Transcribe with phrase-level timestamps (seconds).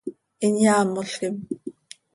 [0.43, 1.35] Hin yaamolquim.